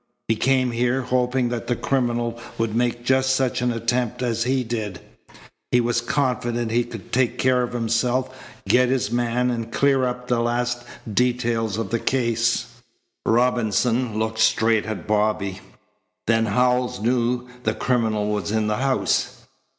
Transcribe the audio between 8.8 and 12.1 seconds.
his man, and clear up the last details of the